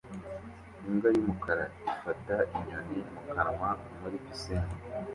Imbwa 0.87 1.07
y'umukara 1.15 1.65
ifata 1.91 2.35
inyoni 2.55 2.99
mu 3.11 3.21
kanwa 3.33 3.69
muri 3.99 4.17
pisine 4.25 4.69